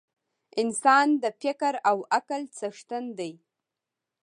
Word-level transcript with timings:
انسان 0.61 1.07
د 1.23 1.25
فکر 1.41 1.73
او 1.89 1.97
عقل 2.17 2.41
څښتن 2.57 3.05
دی. 3.19 3.31